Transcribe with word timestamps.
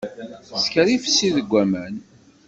Sskeṛ 0.61 0.87
ifessi 0.89 1.29
deg 1.35 1.51
aman. 1.61 1.95